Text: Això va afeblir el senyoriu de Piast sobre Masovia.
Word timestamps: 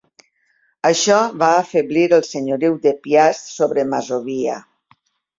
Això 0.89 1.17
va 1.43 1.49
afeblir 1.57 2.05
el 2.17 2.23
senyoriu 2.27 2.77
de 2.85 2.93
Piast 3.03 3.51
sobre 3.57 3.83
Masovia. 3.91 4.57